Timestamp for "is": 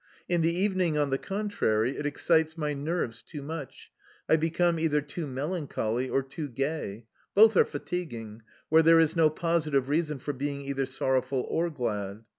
8.99-9.15